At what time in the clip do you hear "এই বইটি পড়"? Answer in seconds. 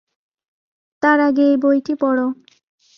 1.43-2.19